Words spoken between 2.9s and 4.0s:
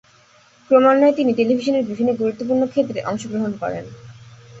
অংশগ্রহণ করেন।